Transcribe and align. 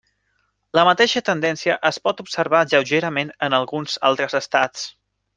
La 0.77 0.83
mateixa 0.87 1.21
tendència 1.25 1.75
es 1.89 1.99
pot 2.07 2.23
observar 2.23 2.61
lleugerament 2.71 3.29
en 3.49 3.57
alguns 3.59 3.99
altres 4.11 4.37
estats. 4.41 4.87